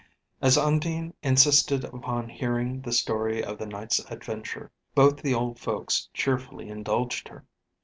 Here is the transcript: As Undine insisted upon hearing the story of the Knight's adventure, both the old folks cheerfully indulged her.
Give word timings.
As 0.41 0.57
Undine 0.57 1.13
insisted 1.21 1.83
upon 1.85 2.27
hearing 2.27 2.81
the 2.81 2.91
story 2.91 3.43
of 3.43 3.59
the 3.59 3.67
Knight's 3.67 3.99
adventure, 4.09 4.71
both 4.95 5.17
the 5.17 5.35
old 5.35 5.59
folks 5.59 6.09
cheerfully 6.11 6.69
indulged 6.69 7.27
her. 7.27 7.45